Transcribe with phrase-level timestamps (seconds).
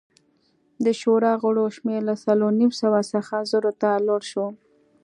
[0.85, 4.47] د شورا غړو شمېر له څلور نیم سوه څخه زرو ته لوړ شو